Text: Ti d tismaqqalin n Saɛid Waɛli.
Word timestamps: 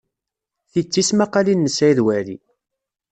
Ti 0.71 0.79
d 0.85 0.87
tismaqqalin 0.91 1.65
n 1.69 1.73
Saɛid 1.75 1.99
Waɛli. 2.05 2.37